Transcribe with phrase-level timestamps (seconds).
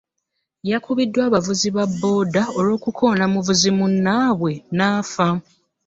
[0.71, 5.29] Yakubiddwa abavuzi ba booda olw'okukoona muvuzi munnaaabwe n'afa.